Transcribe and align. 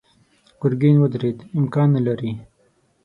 ګرګين 0.61 0.97
ودرېد: 0.99 1.37
امکان 1.59 1.87
نه 1.95 2.01
لري. 2.07 2.31